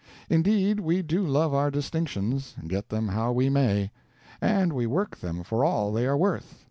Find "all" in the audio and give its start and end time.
5.63-5.91